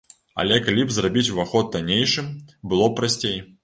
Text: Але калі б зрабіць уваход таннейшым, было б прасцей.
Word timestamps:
Але 0.43 0.57
калі 0.67 0.85
б 0.87 0.95
зрабіць 0.95 1.27
уваход 1.35 1.71
таннейшым, 1.79 2.35
было 2.73 2.85
б 2.93 3.03
прасцей. 3.03 3.43